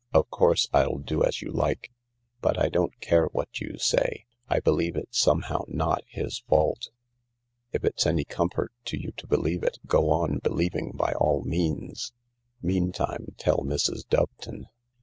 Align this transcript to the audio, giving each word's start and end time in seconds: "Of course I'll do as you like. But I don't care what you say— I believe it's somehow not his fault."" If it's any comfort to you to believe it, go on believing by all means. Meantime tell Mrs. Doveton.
"Of 0.15 0.31
course 0.31 0.67
I'll 0.73 0.97
do 0.97 1.23
as 1.23 1.43
you 1.43 1.51
like. 1.51 1.91
But 2.41 2.57
I 2.59 2.69
don't 2.69 2.99
care 3.01 3.27
what 3.27 3.61
you 3.61 3.77
say— 3.77 4.25
I 4.49 4.59
believe 4.59 4.95
it's 4.95 5.19
somehow 5.19 5.63
not 5.67 6.01
his 6.07 6.39
fault."" 6.49 6.89
If 7.71 7.85
it's 7.85 8.07
any 8.07 8.23
comfort 8.25 8.71
to 8.85 8.97
you 8.99 9.11
to 9.11 9.27
believe 9.27 9.61
it, 9.61 9.77
go 9.85 10.09
on 10.09 10.39
believing 10.39 10.93
by 10.95 11.11
all 11.13 11.43
means. 11.43 12.13
Meantime 12.63 13.35
tell 13.37 13.59
Mrs. 13.59 14.03
Doveton. 14.09 14.69